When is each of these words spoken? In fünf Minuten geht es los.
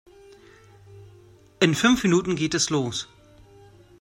In 1.59 1.75
fünf 1.75 2.01
Minuten 2.01 2.35
geht 2.35 2.55
es 2.55 2.71
los. 2.71 3.07